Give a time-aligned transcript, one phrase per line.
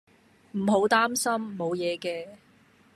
[0.53, 2.27] 唔好擔心，無嘢嘅